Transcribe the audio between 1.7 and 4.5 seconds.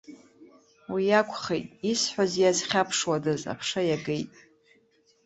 исҳәаз иазхьаԥшуадаз, аԥша иагеит.